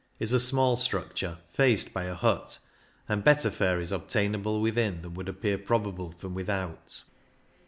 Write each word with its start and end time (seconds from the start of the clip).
is 0.17 0.33
a 0.33 0.39
small 0.39 0.75
structure, 0.75 1.37
faced 1.51 1.93
by 1.93 2.05
a 2.05 2.15
hut, 2.15 2.57
and 3.07 3.23
better 3.23 3.51
fare 3.51 3.79
is 3.79 3.91
obtainable 3.91 4.59
within 4.59 5.03
than 5.03 5.13
would 5.13 5.29
ap 5.29 5.41
pear 5.41 5.59
probable 5.59 6.11
from 6.11 6.33
without. 6.33 7.03